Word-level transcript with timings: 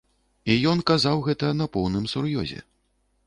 І 0.53 0.55
ён 0.71 0.81
казаў 0.91 1.21
гэта 1.27 1.51
на 1.59 1.67
поўным 1.77 2.07
сур'ёзе. 2.13 2.59